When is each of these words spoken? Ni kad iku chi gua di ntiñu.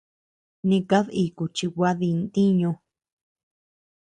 Ni 0.67 0.79
kad 0.89 1.05
iku 1.23 1.43
chi 1.55 1.65
gua 1.75 1.91
di 1.99 2.09
ntiñu. 2.21 2.71